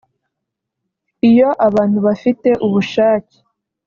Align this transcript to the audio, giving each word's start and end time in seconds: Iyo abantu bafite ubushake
Iyo 1.29 1.49
abantu 1.67 1.97
bafite 2.07 2.49
ubushake 2.65 3.37